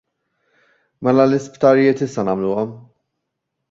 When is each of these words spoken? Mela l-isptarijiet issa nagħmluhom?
Mela 1.09 1.27
l-isptarijiet 1.29 2.05
issa 2.09 2.29
nagħmluhom? 2.33 2.77